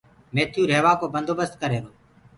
[0.35, 1.95] ميٿيو ريهوآ ڪو بندوبست ڪرريهرو هي